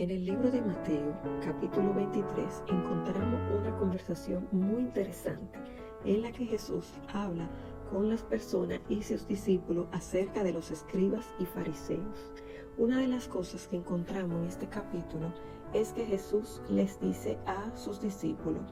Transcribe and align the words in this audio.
En 0.00 0.10
el 0.10 0.24
libro 0.24 0.50
de 0.50 0.62
Mateo, 0.62 1.14
capítulo 1.44 1.92
23, 1.92 2.62
encontramos 2.68 3.38
una 3.60 3.76
conversación 3.76 4.48
muy 4.50 4.80
interesante 4.80 5.58
en 6.06 6.22
la 6.22 6.32
que 6.32 6.46
Jesús 6.46 6.94
habla 7.12 7.46
con 7.90 8.08
las 8.08 8.22
personas 8.22 8.80
y 8.88 9.02
sus 9.02 9.28
discípulos 9.28 9.88
acerca 9.92 10.42
de 10.42 10.54
los 10.54 10.70
escribas 10.70 11.26
y 11.38 11.44
fariseos. 11.44 12.32
Una 12.78 12.96
de 12.96 13.08
las 13.08 13.28
cosas 13.28 13.68
que 13.68 13.76
encontramos 13.76 14.38
en 14.38 14.46
este 14.46 14.68
capítulo 14.68 15.34
es 15.74 15.92
que 15.92 16.06
Jesús 16.06 16.62
les 16.70 16.98
dice 16.98 17.36
a 17.44 17.70
sus 17.76 18.00
discípulos 18.00 18.62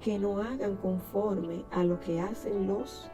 que 0.00 0.18
no 0.18 0.38
hagan 0.38 0.74
conforme 0.78 1.64
a 1.70 1.84
lo 1.84 2.00
que 2.00 2.20
hacen 2.20 2.66
los 2.66 3.08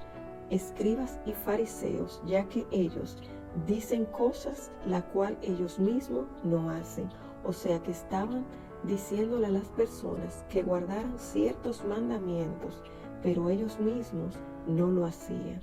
escribas 0.49 1.21
y 1.27 1.33
fariseos, 1.33 2.23
ya 2.25 2.49
que 2.49 2.67
ellos 2.71 3.19
dicen 3.67 4.07
cosas 4.07 4.71
la 4.87 5.03
cual 5.03 5.37
ellos 5.43 5.79
mismos 5.79 6.25
no 6.45 6.71
hacen. 6.71 7.11
O 7.49 7.53
sea 7.55 7.83
que 7.83 7.93
estaban 7.93 8.45
diciéndole 8.85 9.47
a 9.47 9.51
las 9.51 9.69
personas 9.71 10.45
que 10.51 10.63
guardaran 10.63 11.19
ciertos 11.19 11.83
mandamientos, 11.83 12.83
pero 13.23 13.49
ellos 13.49 13.81
mismos 13.81 14.39
no 14.67 14.89
lo 14.89 15.07
hacían. 15.07 15.61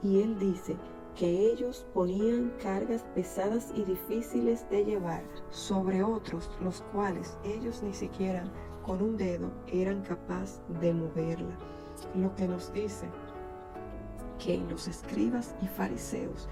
Y 0.00 0.22
él 0.22 0.38
dice 0.38 0.76
que 1.16 1.50
ellos 1.50 1.86
ponían 1.92 2.52
cargas 2.62 3.04
pesadas 3.16 3.72
y 3.74 3.82
difíciles 3.82 4.70
de 4.70 4.84
llevar 4.84 5.24
sobre 5.50 6.04
otros, 6.04 6.48
los 6.62 6.82
cuales 6.92 7.36
ellos 7.42 7.82
ni 7.82 7.92
siquiera 7.92 8.44
con 8.84 9.02
un 9.02 9.16
dedo 9.16 9.50
eran 9.66 10.02
capaces 10.02 10.60
de 10.80 10.94
moverla. 10.94 11.58
Lo 12.14 12.32
que 12.36 12.46
nos 12.46 12.72
dice 12.72 13.08
que 14.38 14.54
en 14.54 14.68
los 14.68 14.86
escribas 14.86 15.56
y 15.60 15.66
fariseos 15.66 16.48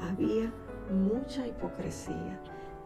había 0.00 0.52
mucha 0.90 1.46
hipocresía, 1.46 2.38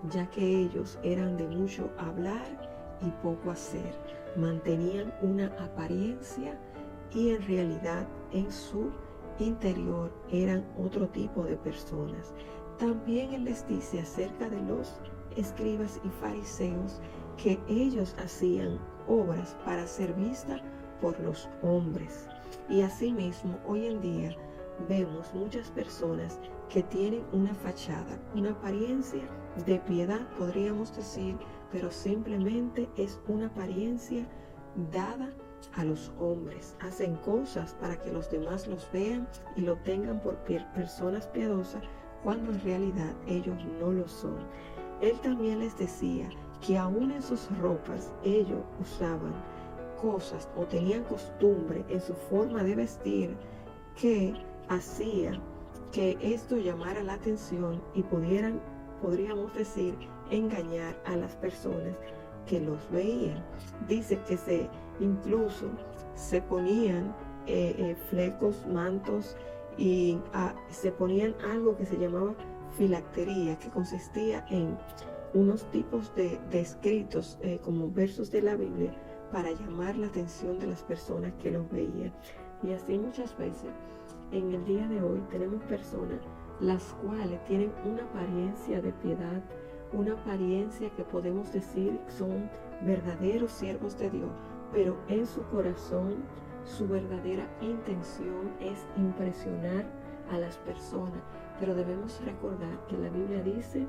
ya 0.08 0.28
que 0.30 0.44
ellos 0.44 0.98
eran 1.02 1.36
de 1.36 1.46
mucho 1.46 1.90
hablar 1.98 2.70
y 3.02 3.10
poco 3.22 3.50
hacer. 3.50 3.94
Mantenían 4.36 5.12
una 5.22 5.46
apariencia 5.58 6.58
y 7.12 7.30
en 7.30 7.42
realidad 7.46 8.06
en 8.32 8.50
su 8.50 8.90
interior 9.38 10.12
eran 10.30 10.64
otro 10.78 11.08
tipo 11.08 11.44
de 11.44 11.56
personas. 11.56 12.32
También 12.78 13.32
él 13.32 13.44
les 13.44 13.66
dice 13.66 14.00
acerca 14.00 14.48
de 14.48 14.60
los 14.62 15.00
escribas 15.36 16.00
y 16.04 16.08
fariseos 16.08 17.00
que 17.36 17.58
ellos 17.68 18.14
hacían 18.18 18.78
obras 19.08 19.56
para 19.64 19.86
ser 19.86 20.12
vistas 20.14 20.60
por 21.00 21.18
los 21.20 21.48
hombres. 21.62 22.28
Y 22.68 22.82
asimismo, 22.82 23.58
hoy 23.66 23.86
en 23.86 24.00
día 24.00 24.36
vemos 24.88 25.32
muchas 25.34 25.70
personas 25.70 26.38
que 26.68 26.82
tienen 26.84 27.24
una 27.32 27.54
fachada, 27.54 28.18
una 28.34 28.50
apariencia 28.50 29.22
de 29.66 29.78
piedad, 29.80 30.20
podríamos 30.38 30.94
decir, 30.94 31.36
pero 31.72 31.90
simplemente 31.90 32.88
es 32.96 33.20
una 33.28 33.46
apariencia 33.46 34.26
dada 34.92 35.30
a 35.74 35.84
los 35.84 36.12
hombres. 36.18 36.76
Hacen 36.80 37.16
cosas 37.16 37.74
para 37.80 38.00
que 38.00 38.12
los 38.12 38.30
demás 38.30 38.66
los 38.66 38.90
vean 38.92 39.28
y 39.56 39.62
lo 39.62 39.76
tengan 39.78 40.20
por 40.20 40.36
personas 40.74 41.26
piadosas, 41.28 41.82
cuando 42.22 42.52
en 42.52 42.62
realidad 42.62 43.12
ellos 43.26 43.56
no 43.80 43.92
lo 43.92 44.06
son. 44.08 44.38
Él 45.00 45.18
también 45.20 45.60
les 45.60 45.76
decía 45.78 46.28
que 46.64 46.76
aún 46.76 47.10
en 47.10 47.22
sus 47.22 47.48
ropas 47.58 48.12
ellos 48.22 48.60
usaban 48.80 49.32
cosas 50.00 50.48
o 50.56 50.64
tenían 50.64 51.04
costumbre 51.04 51.84
en 51.88 52.00
su 52.00 52.14
forma 52.14 52.62
de 52.62 52.74
vestir 52.74 53.36
que 54.00 54.34
hacía 54.70 55.38
que 55.92 56.16
esto 56.22 56.56
llamara 56.56 57.02
la 57.02 57.14
atención 57.14 57.82
y 57.94 58.02
pudieran, 58.04 58.60
podríamos 59.02 59.52
decir, 59.54 59.94
engañar 60.30 60.96
a 61.04 61.16
las 61.16 61.34
personas 61.36 61.96
que 62.46 62.60
los 62.60 62.88
veían. 62.90 63.44
Dice 63.88 64.18
que 64.26 64.36
se 64.36 64.70
incluso 65.00 65.66
se 66.14 66.40
ponían 66.42 67.14
eh, 67.46 67.74
eh, 67.78 67.96
flecos, 68.08 68.66
mantos 68.66 69.36
y 69.76 70.18
ah, 70.32 70.54
se 70.70 70.92
ponían 70.92 71.34
algo 71.50 71.76
que 71.76 71.86
se 71.86 71.96
llamaba 71.96 72.34
filactería, 72.76 73.58
que 73.58 73.68
consistía 73.70 74.44
en 74.50 74.78
unos 75.34 75.64
tipos 75.70 76.14
de, 76.14 76.38
escritos 76.52 77.38
eh, 77.42 77.58
como 77.64 77.90
versos 77.90 78.30
de 78.30 78.42
la 78.42 78.54
Biblia 78.54 78.94
para 79.32 79.50
llamar 79.52 79.96
la 79.96 80.08
atención 80.08 80.58
de 80.58 80.66
las 80.66 80.82
personas 80.82 81.32
que 81.42 81.50
los 81.50 81.68
veían. 81.70 82.12
Y 82.62 82.72
así 82.72 82.98
muchas 82.98 83.36
veces 83.38 83.70
en 84.32 84.54
el 84.54 84.64
día 84.64 84.86
de 84.86 85.02
hoy 85.02 85.20
tenemos 85.30 85.62
personas 85.64 86.20
las 86.60 86.94
cuales 87.04 87.42
tienen 87.44 87.72
una 87.84 88.04
apariencia 88.04 88.80
de 88.80 88.92
piedad, 88.92 89.42
una 89.92 90.12
apariencia 90.12 90.90
que 90.90 91.04
podemos 91.04 91.52
decir 91.52 91.98
son 92.06 92.50
verdaderos 92.82 93.50
siervos 93.50 93.98
de 93.98 94.10
Dios, 94.10 94.30
pero 94.72 94.96
en 95.08 95.26
su 95.26 95.42
corazón 95.44 96.16
su 96.64 96.86
verdadera 96.86 97.48
intención 97.60 98.52
es 98.60 98.86
impresionar 98.96 99.86
a 100.30 100.38
las 100.38 100.58
personas. 100.58 101.22
Pero 101.58 101.74
debemos 101.74 102.20
recordar 102.24 102.86
que 102.88 102.98
la 102.98 103.08
Biblia 103.08 103.42
dice, 103.42 103.86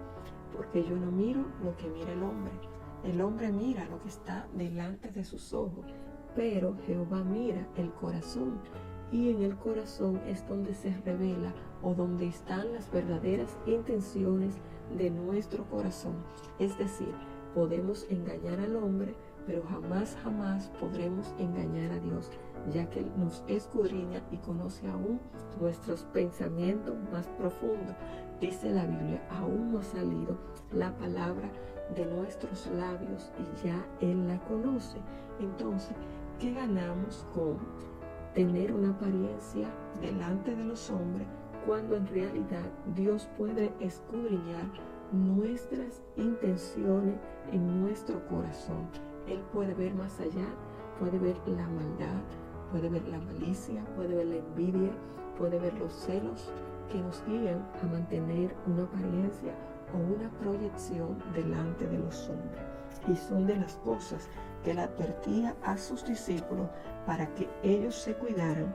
porque 0.55 0.83
yo 0.83 0.95
no 0.95 1.11
miro 1.11 1.45
lo 1.63 1.75
que 1.75 1.89
mira 1.89 2.11
el 2.13 2.23
hombre. 2.23 2.53
El 3.03 3.21
hombre 3.21 3.51
mira 3.51 3.85
lo 3.85 3.99
que 4.01 4.07
está 4.07 4.47
delante 4.53 5.11
de 5.11 5.23
sus 5.23 5.53
ojos, 5.53 5.85
pero 6.35 6.75
Jehová 6.85 7.23
mira 7.23 7.67
el 7.75 7.91
corazón 7.93 8.59
y 9.11 9.29
en 9.29 9.41
el 9.41 9.55
corazón 9.57 10.21
es 10.25 10.47
donde 10.47 10.73
se 10.73 10.95
revela 11.05 11.53
o 11.83 11.93
donde 11.93 12.27
están 12.27 12.73
las 12.73 12.89
verdaderas 12.91 13.57
intenciones 13.65 14.55
de 14.97 15.09
nuestro 15.09 15.65
corazón. 15.65 16.15
Es 16.59 16.77
decir, 16.77 17.13
podemos 17.53 18.05
engañar 18.09 18.59
al 18.59 18.75
hombre, 18.75 19.15
pero 19.45 19.63
jamás, 19.63 20.17
jamás 20.23 20.69
podremos 20.79 21.33
engañar 21.39 21.91
a 21.91 21.99
Dios, 21.99 22.31
ya 22.71 22.89
que 22.89 22.99
Él 22.99 23.11
nos 23.17 23.43
escudriña 23.47 24.21
y 24.31 24.37
conoce 24.37 24.87
aún 24.87 25.19
nuestros 25.59 26.03
pensamientos 26.13 26.95
más 27.11 27.27
profundos. 27.37 27.95
Dice 28.39 28.69
la 28.69 28.85
Biblia, 28.85 29.27
aún 29.29 29.71
no 29.71 29.79
ha 29.79 29.83
salido 29.83 30.37
la 30.71 30.95
palabra 30.97 31.51
de 31.95 32.05
nuestros 32.05 32.67
labios 32.67 33.31
y 33.37 33.67
ya 33.67 33.85
Él 33.99 34.27
la 34.27 34.39
conoce. 34.45 34.97
Entonces, 35.39 35.95
¿qué 36.39 36.53
ganamos 36.53 37.25
con 37.33 37.57
tener 38.33 38.73
una 38.73 38.91
apariencia 38.91 39.67
delante 40.01 40.55
de 40.55 40.63
los 40.63 40.89
hombres 40.89 41.27
cuando 41.65 41.95
en 41.95 42.07
realidad 42.07 42.63
Dios 42.95 43.29
puede 43.37 43.71
escudriñar 43.79 44.65
nuestras 45.11 46.01
intenciones 46.15 47.15
en 47.51 47.81
nuestro 47.81 48.25
corazón. 48.27 48.87
Él 49.27 49.39
puede 49.53 49.73
ver 49.73 49.93
más 49.93 50.19
allá, 50.19 50.47
puede 50.99 51.19
ver 51.19 51.35
la 51.45 51.67
maldad, 51.67 52.21
puede 52.71 52.89
ver 52.89 53.07
la 53.07 53.19
malicia, 53.19 53.83
puede 53.95 54.15
ver 54.15 54.27
la 54.27 54.35
envidia, 54.37 54.91
puede 55.37 55.59
ver 55.59 55.73
los 55.77 55.93
celos 55.93 56.51
que 56.91 56.99
nos 56.99 57.23
guían 57.25 57.65
a 57.81 57.87
mantener 57.87 58.55
una 58.65 58.83
apariencia 58.83 59.53
o 59.93 59.97
una 59.97 60.29
proyección 60.39 61.21
delante 61.33 61.87
de 61.87 61.99
los 61.99 62.29
hombres. 62.29 62.70
Y 63.07 63.15
son 63.15 63.47
de 63.47 63.55
las 63.55 63.75
cosas 63.77 64.29
que 64.63 64.73
le 64.73 64.81
advertía 64.81 65.55
a 65.63 65.77
sus 65.77 66.05
discípulos 66.05 66.67
para 67.05 67.33
que 67.33 67.49
ellos 67.63 67.95
se 67.95 68.13
cuidaran 68.13 68.73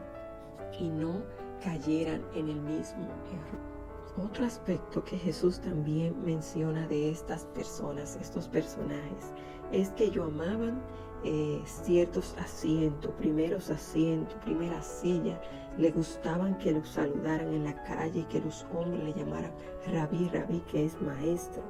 y 0.78 0.88
no 0.88 1.22
cayeran 1.62 2.22
en 2.34 2.48
el 2.48 2.60
mismo 2.60 3.04
error. 3.04 3.76
Otro 4.24 4.46
aspecto 4.46 5.04
que 5.04 5.18
Jesús 5.18 5.60
también 5.60 6.16
menciona 6.24 6.86
de 6.88 7.10
estas 7.10 7.44
personas, 7.46 8.16
estos 8.20 8.48
personajes, 8.48 9.32
es 9.72 9.90
que 9.90 10.04
ellos 10.04 10.28
amaban 10.28 10.80
eh, 11.24 11.60
ciertos 11.64 12.34
asientos, 12.38 13.10
primeros 13.12 13.68
asientos, 13.68 14.34
primera 14.44 14.80
silla. 14.80 15.40
Le 15.76 15.90
gustaban 15.90 16.56
que 16.58 16.72
los 16.72 16.88
saludaran 16.88 17.52
en 17.52 17.64
la 17.64 17.82
calle 17.82 18.20
y 18.20 18.24
que 18.24 18.40
los 18.40 18.66
hombres 18.74 19.04
le 19.04 19.12
llamaran 19.12 19.52
rabí, 19.92 20.28
rabí, 20.28 20.60
que 20.70 20.86
es 20.86 21.00
maestro. 21.02 21.62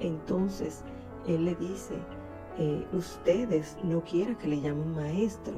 Entonces, 0.00 0.82
Él 1.28 1.44
le 1.44 1.54
dice, 1.56 1.94
eh, 2.58 2.86
ustedes 2.92 3.76
no 3.84 4.02
quieren 4.02 4.34
que 4.36 4.48
le 4.48 4.60
llamen 4.60 4.94
maestro, 4.94 5.54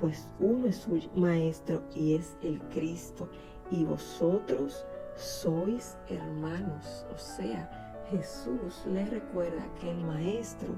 pues 0.00 0.28
uno 0.40 0.66
es 0.66 0.76
su 0.78 1.00
maestro 1.14 1.80
y 1.94 2.16
es 2.16 2.36
el 2.42 2.60
Cristo, 2.70 3.28
y 3.70 3.84
vosotros 3.84 4.84
sois 5.14 5.96
hermanos. 6.08 7.06
O 7.14 7.18
sea, 7.18 8.04
Jesús 8.10 8.84
les 8.86 9.08
recuerda 9.10 9.64
que 9.80 9.92
el 9.92 10.04
maestro, 10.04 10.74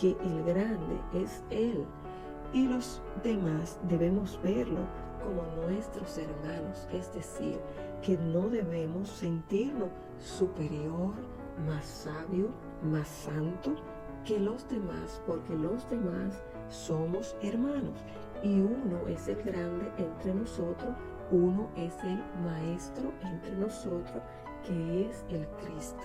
que 0.00 0.10
el 0.10 0.44
grande 0.44 1.00
es 1.14 1.42
Él, 1.50 1.84
y 2.52 2.68
los 2.68 3.02
demás 3.24 3.78
debemos 3.88 4.40
verlo 4.42 4.86
como 5.24 5.42
nuestros 5.66 6.16
hermanos, 6.16 6.88
es 6.92 7.12
decir, 7.12 7.58
que 8.02 8.16
no 8.16 8.48
debemos 8.48 9.08
sentirnos 9.08 9.90
superior, 10.18 11.12
más 11.66 11.84
sabio, 11.84 12.50
más 12.82 13.08
santo, 13.08 13.74
que 14.24 14.38
los 14.38 14.68
demás, 14.68 15.22
porque 15.26 15.54
los 15.54 15.88
demás 15.90 16.42
somos 16.68 17.36
hermanos 17.42 17.98
y 18.42 18.60
uno 18.60 19.06
es 19.08 19.28
el 19.28 19.42
grande 19.42 19.90
entre 19.98 20.34
nosotros, 20.34 20.94
uno 21.30 21.70
es 21.76 21.94
el 22.04 22.22
maestro 22.42 23.12
entre 23.22 23.52
nosotros, 23.52 24.22
que 24.66 25.06
es 25.06 25.24
el 25.30 25.46
Cristo. 25.62 26.02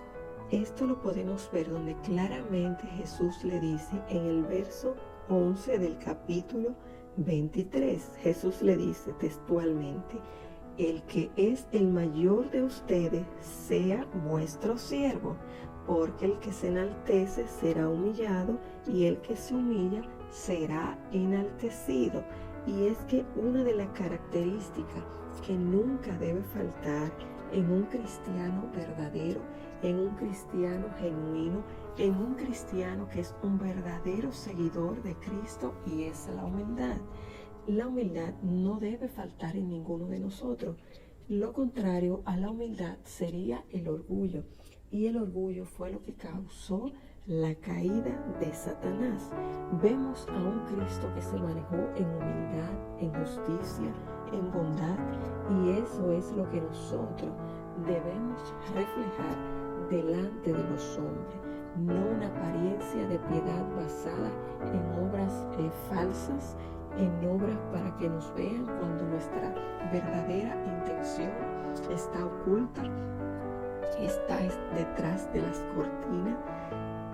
esto 0.52 0.86
lo 0.86 1.02
podemos 1.02 1.50
ver 1.52 1.70
donde 1.70 1.96
claramente 2.02 2.86
Jesús 2.88 3.44
le 3.44 3.60
dice 3.60 4.02
en 4.10 4.26
el 4.26 4.44
verso 4.44 4.96
11 5.30 5.80
del 5.80 5.98
capítulo 5.98 6.76
23. 7.18 8.12
Jesús 8.20 8.62
le 8.62 8.78
dice 8.78 9.14
textualmente, 9.14 10.20
el 10.78 11.04
que 11.04 11.32
es 11.36 11.68
el 11.72 11.88
mayor 11.88 12.50
de 12.52 12.64
ustedes 12.64 13.26
sea 13.40 14.06
vuestro 14.26 14.78
siervo, 14.78 15.36
porque 15.88 16.26
el 16.26 16.40
que 16.40 16.52
se 16.52 16.68
enaltece 16.68 17.48
será 17.48 17.88
humillado 17.88 18.58
y 18.88 19.06
el 19.06 19.22
que 19.22 19.36
se 19.36 19.54
humilla 19.54 20.02
será 20.30 20.98
enaltecido. 21.12 22.24
Y 22.68 22.88
es 22.88 22.98
que 23.06 23.24
una 23.36 23.64
de 23.64 23.76
las 23.76 23.90
características 23.90 25.04
que 25.46 25.54
nunca 25.54 26.12
debe 26.18 26.42
faltar 26.44 27.12
en 27.52 27.72
un 27.72 27.84
cristiano 27.84 28.70
verdadero, 28.76 29.40
en 29.84 30.00
un 30.00 30.16
cristiano 30.16 30.88
genuino, 31.00 31.64
en 31.98 32.16
un 32.16 32.34
cristiano 32.34 33.08
que 33.10 33.22
es 33.22 33.36
un 33.44 33.58
verdadero 33.60 34.32
seguidor 34.32 35.02
de 35.04 35.16
Cristo 35.16 35.74
y 35.86 36.04
es 36.04 36.28
la 36.36 36.44
humildad. 36.44 36.98
La 37.68 37.88
humildad 37.88 38.36
no 38.44 38.80
debe 38.80 39.08
faltar 39.08 39.56
en 39.56 39.70
ninguno 39.70 40.06
de 40.06 40.20
nosotros. 40.20 40.78
Lo 41.28 41.52
contrario 41.52 42.22
a 42.26 42.38
la 42.38 42.52
humildad 42.52 42.98
sería 43.04 43.66
el 43.72 43.88
orgullo. 43.88 44.44
Y 44.92 45.08
el 45.08 45.18
orgullo 45.18 45.66
fue 45.66 45.92
lo 45.92 46.04
que 46.04 46.14
causó 46.14 46.92
la 47.26 47.56
caída 47.56 48.24
de 48.40 48.54
Satanás. 48.54 49.32
Vemos 49.82 50.28
a 50.30 50.38
un 50.38 50.60
Cristo 50.66 51.12
que 51.16 51.24
se 51.24 51.38
manejó 51.38 51.78
en 51.96 52.06
humildad, 52.06 53.00
en 53.00 53.12
justicia, 53.16 53.92
en 54.32 54.52
bondad. 54.52 55.00
Y 55.50 55.72
eso 55.72 56.12
es 56.12 56.32
lo 56.34 56.48
que 56.52 56.62
nosotros 56.62 57.32
debemos 57.88 58.54
reflejar 58.76 59.90
delante 59.90 60.54
de 60.54 60.70
los 60.70 61.00
hombres. 61.00 61.42
No 61.80 61.96
una 62.16 62.28
apariencia 62.28 63.08
de 63.08 63.18
piedad 63.18 63.76
basada 63.76 64.32
en 64.72 65.08
obras 65.10 65.48
eh, 65.58 65.72
falsas, 65.90 66.56
en 66.98 67.30
obras 67.30 67.58
para 67.72 67.96
que 67.98 68.10
nos 68.10 68.34
vean 68.36 68.66
cuando 68.80 69.04
nuestra 69.06 69.54
verdadera 69.92 70.56
intención 70.66 71.32
está 71.92 72.26
oculta, 72.26 72.84
está 74.00 74.40
detrás 74.74 75.32
de 75.34 75.42
las 75.42 75.60
cortinas 75.76 76.38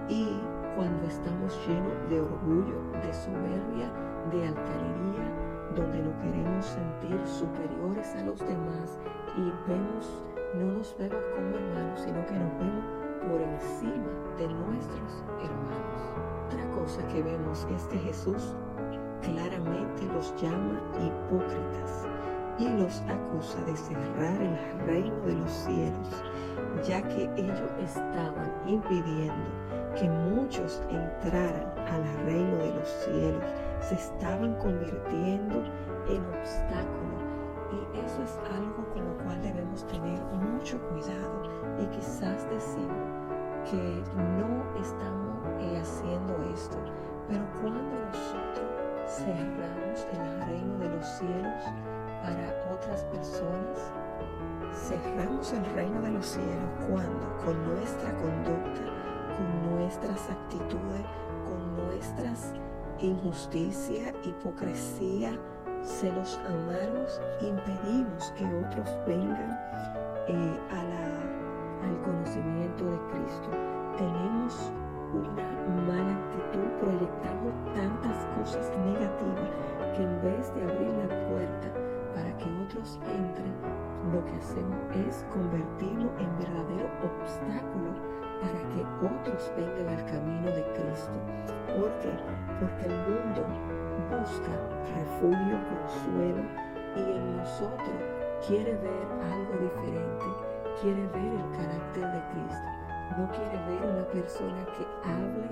y 0.07 0.39
cuando 0.75 1.05
estamos 1.07 1.59
llenos 1.67 2.09
de 2.09 2.21
orgullo, 2.21 2.81
de 3.03 3.13
soberbia, 3.13 3.91
de 4.31 4.47
altanería, 4.47 5.51
donde 5.75 5.99
no 5.99 6.17
queremos 6.21 6.65
sentir 6.65 7.19
superiores 7.25 8.15
a 8.15 8.23
los 8.23 8.39
demás 8.39 8.99
y 9.37 9.69
vemos, 9.69 10.23
no 10.55 10.77
nos 10.77 10.95
vemos 10.97 11.23
como 11.35 11.55
hermanos, 11.55 11.99
sino 12.01 12.25
que 12.25 12.33
nos 12.33 12.57
vemos 12.57 12.85
por 13.27 13.41
encima 13.41 14.07
de 14.37 14.47
nuestros 14.47 15.23
hermanos. 15.39 16.01
Otra 16.47 16.69
cosa 16.71 17.07
que 17.07 17.23
vemos 17.23 17.67
es 17.73 17.83
que 17.85 17.97
Jesús 17.99 18.55
claramente 19.21 20.05
los 20.13 20.33
llama 20.41 20.79
hipócritas 20.99 22.07
y 22.57 22.69
los 22.69 23.01
acusa 23.01 23.61
de 23.65 23.75
cerrar 23.75 24.41
el 24.41 24.85
reino 24.85 25.19
de 25.21 25.33
los 25.33 25.51
cielos, 25.51 26.23
ya 26.87 27.01
que 27.01 27.23
ellos 27.35 27.71
estaban 27.79 28.51
impidiendo 28.67 29.61
que 29.95 30.09
muchos 30.09 30.81
entraran 30.89 31.73
al 31.87 32.03
reino 32.25 32.57
de 32.57 32.73
los 32.73 32.87
cielos, 32.87 33.43
se 33.81 33.95
estaban 33.95 34.55
convirtiendo 34.55 35.63
en 36.07 36.25
obstáculo. 36.39 37.11
Y 37.71 37.99
eso 37.99 38.21
es 38.23 38.37
algo 38.53 38.85
con 38.93 39.05
lo 39.05 39.17
cual 39.23 39.41
debemos 39.41 39.85
tener 39.87 40.19
mucho 40.23 40.77
cuidado. 40.89 41.43
Y 41.81 41.85
quizás 41.95 42.47
decimos 42.49 43.11
que 43.69 44.03
no 44.15 44.63
estamos 44.79 45.31
eh, 45.59 45.79
haciendo 45.79 46.37
esto, 46.53 46.77
pero 47.27 47.43
cuando 47.61 47.81
nosotros 47.81 48.70
cerramos 49.17 50.07
el 50.13 50.47
reino 50.47 50.77
de 50.79 50.89
los 50.89 51.05
cielos 51.05 51.63
para 52.21 52.73
otras 52.73 53.03
personas. 53.05 53.91
Cerramos 54.73 55.51
el 55.53 55.65
reino 55.73 56.01
de 56.01 56.11
los 56.11 56.25
cielos 56.25 56.69
cuando 56.89 57.37
con 57.43 57.75
nuestra 57.75 58.11
conducta, 58.17 58.81
con 59.35 59.75
nuestras 59.75 60.29
actitudes, 60.29 61.05
con 61.45 61.75
nuestras 61.75 62.53
injusticia, 62.99 64.13
hipocresía, 64.23 65.37
celos 65.83 66.39
amargos, 66.47 67.19
impedimos 67.41 68.31
que 68.37 68.45
otros 68.45 68.89
vengan 69.07 69.59
eh, 70.27 70.59
al 71.83 72.01
conocimiento 72.01 72.85
de 72.85 72.99
Cristo. 73.11 73.49
Tenemos 73.97 74.71
una 75.13 75.85
mala 75.87 76.13
actitud, 76.15 76.67
proyectamos 76.79 77.53
tantas 77.75 78.25
cosas 78.37 78.71
negativas 78.85 79.49
que 79.95 80.03
en 80.03 80.21
vez 80.21 80.53
de 80.55 80.63
abrir 80.63 80.93
la 81.03 81.27
puerta 81.27 81.67
para 82.15 82.37
que 82.37 82.45
otros 82.63 82.99
entren, 83.05 83.53
lo 84.11 84.23
que 84.25 84.35
hacemos 84.37 84.79
es 85.07 85.25
convertirlo 85.31 86.09
en 86.19 86.37
verdadero 86.39 86.89
obstáculo 87.03 87.91
para 88.41 88.59
que 88.71 88.81
otros 89.05 89.51
vengan 89.55 89.99
al 89.99 90.05
camino 90.05 90.47
de 90.49 90.63
Cristo. 90.73 91.17
¿Por 91.67 91.91
qué? 91.99 92.13
Porque 92.59 92.85
el 92.85 92.97
mundo 93.07 93.45
busca 94.09 94.53
refugio, 94.95 95.57
consuelo 95.69 96.43
y 96.95 97.17
en 97.17 97.37
nosotros 97.37 97.99
quiere 98.47 98.73
ver 98.77 99.07
algo 99.31 99.53
diferente, 99.61 100.25
quiere 100.81 101.07
ver 101.07 101.33
el 101.33 101.57
carácter 101.57 102.11
de 102.11 102.21
Cristo 102.33 102.80
no 103.17 103.29
quiere 103.31 103.57
ver 103.65 103.89
una 103.89 104.05
persona 104.07 104.65
que 104.77 104.85
hable, 105.03 105.49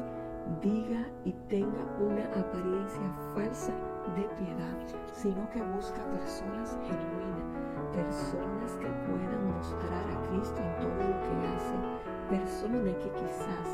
diga 0.62 1.06
y 1.26 1.34
tenga 1.50 1.84
una 2.00 2.24
apariencia 2.40 3.02
falsa 3.36 3.74
de 4.16 4.24
piedad, 4.38 4.78
sino 5.12 5.50
que 5.50 5.62
busca 5.76 6.02
personas 6.06 6.78
genuinas, 6.84 7.50
personas 7.94 8.72
que 8.80 8.88
puedan 9.08 9.56
mostrar 9.56 10.06
a 10.08 10.30
Cristo 10.30 10.60
en 10.62 10.76
todo 10.78 11.10
lo 11.10 11.18
que 11.22 11.36
hacen, 11.54 11.82
personas 12.30 12.96
que 12.96 13.12
quizás 13.12 13.68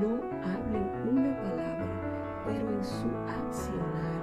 no 0.00 0.18
hablen 0.42 0.90
una 1.08 1.36
palabra, 1.42 1.86
pero 2.44 2.68
en 2.68 2.84
su 2.84 3.08
accionar 3.28 4.22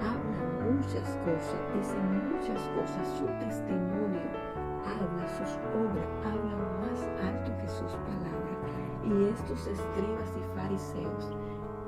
hablan 0.00 0.76
muchas 0.76 1.18
cosas, 1.24 1.60
dicen 1.74 2.32
muchas 2.32 2.62
cosas, 2.70 3.06
su 3.18 3.26
testimonio 3.44 4.43
habla, 4.86 5.28
sus 5.28 5.56
obras 5.74 6.06
hablan 6.24 6.80
más 6.80 7.00
alto 7.22 7.56
que 7.58 7.68
sus 7.68 7.92
palabras. 7.92 8.58
Y 9.04 9.24
estos 9.32 9.66
escribas 9.66 10.30
y 10.36 10.56
fariseos 10.56 11.32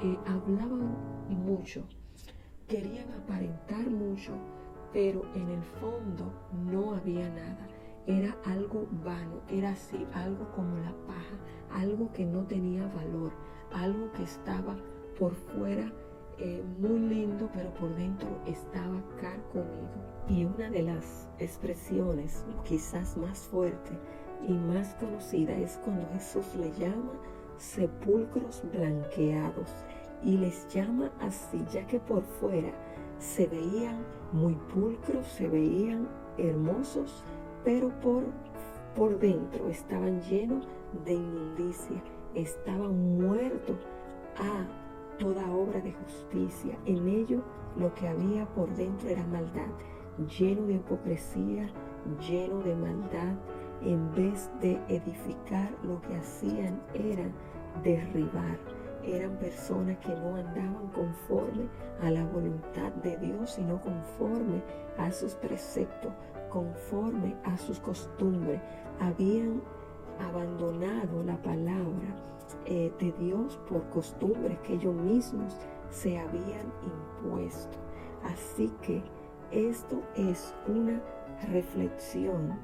eh, 0.02 0.18
hablaban 0.26 0.96
mucho, 1.28 1.84
querían 2.68 3.12
aparentar 3.14 3.88
mucho, 3.88 4.32
pero 4.92 5.22
en 5.34 5.48
el 5.50 5.62
fondo 5.62 6.32
no 6.70 6.94
había 6.94 7.28
nada. 7.30 7.68
Era 8.06 8.36
algo 8.44 8.86
vano, 9.04 9.40
era 9.48 9.70
así, 9.70 10.06
algo 10.14 10.48
como 10.54 10.76
la 10.78 10.92
paja, 11.06 11.80
algo 11.82 12.12
que 12.12 12.24
no 12.24 12.44
tenía 12.44 12.86
valor, 12.94 13.32
algo 13.72 14.12
que 14.12 14.22
estaba 14.22 14.76
por 15.18 15.34
fuera 15.34 15.90
eh, 16.38 16.62
muy 16.78 16.98
lindo, 16.98 17.48
pero 17.54 17.72
por 17.74 17.94
dentro 17.96 18.28
estaba 18.46 19.02
carcomido. 19.20 20.16
Y 20.28 20.44
una 20.44 20.68
de 20.70 20.82
las 20.82 21.28
expresiones 21.38 22.44
quizás 22.64 23.16
más 23.16 23.38
fuerte 23.38 23.92
y 24.46 24.52
más 24.52 24.94
conocida 24.96 25.56
es 25.56 25.78
cuando 25.84 26.06
Jesús 26.12 26.54
le 26.56 26.72
llama 26.72 27.12
sepulcros 27.56 28.62
blanqueados 28.72 29.72
y 30.22 30.36
les 30.36 30.68
llama 30.74 31.10
así, 31.20 31.64
ya 31.72 31.86
que 31.86 32.00
por 32.00 32.22
fuera 32.22 32.72
se 33.18 33.46
veían 33.46 34.04
muy 34.32 34.54
pulcros, 34.74 35.26
se 35.26 35.48
veían 35.48 36.08
hermosos, 36.36 37.24
pero 37.64 37.88
por, 38.00 38.24
por 38.94 39.18
dentro 39.18 39.68
estaban 39.68 40.20
llenos 40.22 40.68
de 41.04 41.14
inmundicia, 41.14 42.02
estaban 42.34 43.18
muertos 43.18 43.78
a 44.38 44.85
toda 45.18 45.50
obra 45.50 45.80
de 45.80 45.92
justicia. 45.92 46.78
En 46.86 47.08
ello 47.08 47.42
lo 47.76 47.92
que 47.94 48.08
había 48.08 48.46
por 48.54 48.68
dentro 48.74 49.08
era 49.08 49.24
maldad, 49.26 49.68
lleno 50.38 50.66
de 50.66 50.74
hipocresía, 50.74 51.68
lleno 52.28 52.60
de 52.60 52.74
maldad. 52.74 53.34
En 53.82 54.10
vez 54.14 54.50
de 54.60 54.80
edificar, 54.88 55.70
lo 55.82 56.00
que 56.00 56.16
hacían 56.16 56.80
era 56.94 57.28
derribar. 57.82 58.58
Eran 59.04 59.36
personas 59.36 59.98
que 59.98 60.08
no 60.08 60.34
andaban 60.34 60.88
conforme 60.94 61.68
a 62.02 62.10
la 62.10 62.24
voluntad 62.24 62.90
de 63.02 63.16
Dios, 63.18 63.50
sino 63.50 63.80
conforme 63.80 64.62
a 64.98 65.12
sus 65.12 65.34
preceptos, 65.34 66.12
conforme 66.48 67.36
a 67.44 67.56
sus 67.58 67.78
costumbres. 67.78 68.60
Habían 68.98 69.60
abandonado 70.20 71.22
la 71.22 71.40
palabra 71.42 72.14
eh, 72.64 72.92
de 72.98 73.12
Dios 73.12 73.58
por 73.68 73.88
costumbres 73.90 74.58
que 74.60 74.74
ellos 74.74 74.94
mismos 74.94 75.56
se 75.90 76.18
habían 76.18 76.72
impuesto. 76.82 77.78
Así 78.24 78.72
que 78.82 79.02
esto 79.50 80.02
es 80.16 80.54
una 80.66 81.00
reflexión 81.50 82.58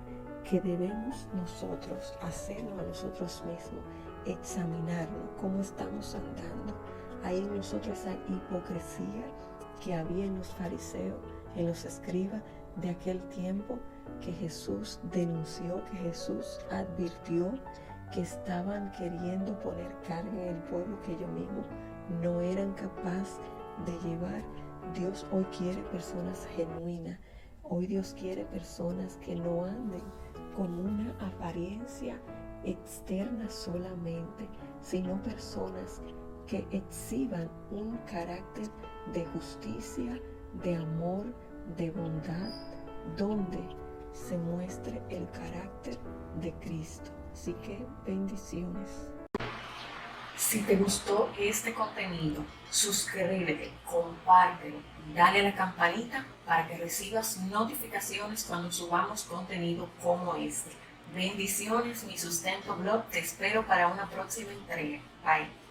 que 0.48 0.60
debemos 0.60 1.28
nosotros 1.34 2.14
hacernos 2.22 2.78
a 2.78 2.82
nosotros 2.82 3.44
mismos, 3.46 3.84
examinarnos 4.26 5.30
cómo 5.40 5.60
estamos 5.60 6.14
andando. 6.14 6.74
Hay 7.22 7.38
en 7.38 7.56
nosotros 7.56 8.00
esa 8.00 8.14
hipocresía 8.28 9.24
que 9.82 9.94
había 9.94 10.24
en 10.24 10.36
los 10.38 10.48
fariseos, 10.54 11.16
en 11.54 11.68
los 11.68 11.84
escribas 11.84 12.42
de 12.76 12.90
aquel 12.90 13.20
tiempo 13.28 13.78
que 14.20 14.32
Jesús 14.32 15.00
denunció, 15.12 15.84
que 15.90 15.96
Jesús 15.98 16.60
advirtió 16.70 17.52
que 18.12 18.20
estaban 18.20 18.92
queriendo 18.92 19.58
poner 19.60 19.90
carga 20.06 20.30
en 20.30 20.56
el 20.56 20.62
pueblo 20.64 21.00
que 21.02 21.12
ellos 21.12 21.30
mismos 21.30 21.66
no 22.22 22.40
eran 22.40 22.72
capaces 22.74 23.40
de 23.86 24.08
llevar. 24.08 24.42
Dios 24.94 25.26
hoy 25.32 25.44
quiere 25.56 25.82
personas 25.84 26.46
genuinas. 26.54 27.18
Hoy 27.62 27.86
Dios 27.86 28.14
quiere 28.18 28.44
personas 28.46 29.16
que 29.24 29.34
no 29.34 29.64
anden 29.64 30.02
con 30.56 30.78
una 30.78 31.10
apariencia 31.26 32.20
externa 32.64 33.48
solamente, 33.48 34.48
sino 34.82 35.20
personas 35.22 36.02
que 36.46 36.66
exhiban 36.70 37.48
un 37.70 37.96
carácter 38.10 38.68
de 39.14 39.24
justicia, 39.26 40.20
de 40.62 40.76
amor, 40.76 41.24
de 41.76 41.90
bondad, 41.92 42.52
donde 43.16 43.58
se 44.12 44.36
muestre 44.36 45.02
el 45.10 45.28
carácter 45.30 45.98
de 46.40 46.52
Cristo. 46.60 47.10
Así 47.32 47.54
que 47.54 47.84
bendiciones. 48.06 49.08
Si 50.36 50.60
te 50.62 50.76
gustó 50.76 51.30
este 51.38 51.72
contenido, 51.72 52.44
suscríbete, 52.70 53.72
compártelo, 53.84 54.78
dale 55.14 55.40
a 55.40 55.42
la 55.44 55.54
campanita 55.54 56.26
para 56.44 56.66
que 56.66 56.76
recibas 56.76 57.38
notificaciones 57.38 58.44
cuando 58.44 58.70
subamos 58.70 59.24
contenido 59.24 59.88
como 60.02 60.34
este. 60.34 60.72
Bendiciones, 61.14 62.04
mi 62.04 62.18
sustento 62.18 62.74
blog. 62.76 63.04
Te 63.10 63.20
espero 63.20 63.66
para 63.66 63.88
una 63.88 64.08
próxima 64.08 64.52
entrega. 64.52 65.00
Bye. 65.24 65.61